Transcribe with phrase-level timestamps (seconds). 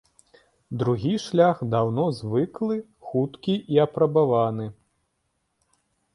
[0.83, 2.77] Другі шлях даўно звыклы,
[3.11, 4.65] хуткі і апрабаваны.